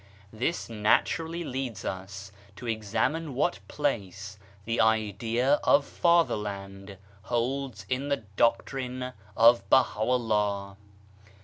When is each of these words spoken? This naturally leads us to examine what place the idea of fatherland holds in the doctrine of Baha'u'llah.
This 0.33 0.67
naturally 0.67 1.43
leads 1.43 1.85
us 1.85 2.31
to 2.55 2.65
examine 2.65 3.35
what 3.35 3.59
place 3.67 4.39
the 4.65 4.81
idea 4.81 5.59
of 5.63 5.85
fatherland 5.85 6.97
holds 7.25 7.85
in 7.87 8.09
the 8.09 8.17
doctrine 8.35 9.13
of 9.37 9.69
Baha'u'llah. 9.69 10.77